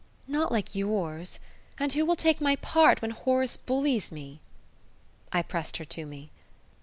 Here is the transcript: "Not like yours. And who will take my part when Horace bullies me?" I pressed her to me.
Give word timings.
"Not 0.27 0.51
like 0.51 0.73
yours. 0.73 1.37
And 1.77 1.93
who 1.93 2.05
will 2.05 2.15
take 2.15 2.41
my 2.41 2.55
part 2.55 3.03
when 3.03 3.11
Horace 3.11 3.55
bullies 3.55 4.11
me?" 4.11 4.39
I 5.31 5.43
pressed 5.43 5.77
her 5.77 5.85
to 5.85 6.07
me. 6.07 6.31